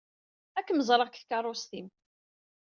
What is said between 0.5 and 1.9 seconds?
Ad kem-ẓṛeɣ deg tkeṛṛust-im.